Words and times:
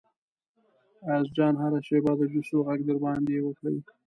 ایاز 1.05 1.27
جان 1.35 1.53
هره 1.61 1.79
شیبه 1.87 2.11
د 2.17 2.21
جوسو 2.31 2.57
غږ 2.67 2.79
در 2.87 2.97
باندې 3.03 3.35
وکړي. 3.41 3.77